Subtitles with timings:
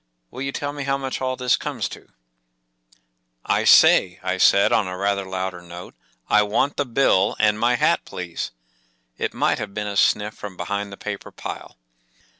[0.31, 2.07] “Will you tell me how much all this comes to?.,*£
[2.95, 5.93] * I say,” I said, on a rather louder note,
[6.27, 8.49] 41 1 want the bill; and my hat, please,”
[9.19, 11.77] It might have been a sniff from behind the paper pile.